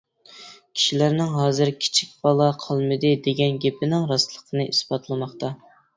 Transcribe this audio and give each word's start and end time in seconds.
كىشىلەرنىڭ 0.77 1.35
ھازىر 1.41 1.71
كىچىك 1.83 2.15
بالا 2.27 2.47
قالمىدى 2.63 3.11
دېگەن 3.29 3.61
گېپىنىڭ 3.67 4.09
راستلىقىنى 4.15 4.67
ئىسپاتلىماقتا. 4.73 5.53